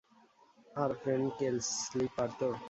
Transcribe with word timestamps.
আর 0.75 0.91
Fred 0.99 1.21
Kesley 1.37 2.05
পারত? 2.15 2.39